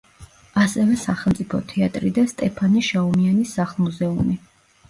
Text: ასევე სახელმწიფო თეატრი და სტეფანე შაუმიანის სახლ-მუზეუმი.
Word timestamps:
ასევე 0.61 0.95
სახელმწიფო 1.01 1.59
თეატრი 1.73 2.11
და 2.17 2.25
სტეფანე 2.33 2.83
შაუმიანის 2.89 3.55
სახლ-მუზეუმი. 3.59 4.41